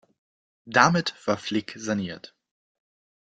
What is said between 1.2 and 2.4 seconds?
war Flick saniert.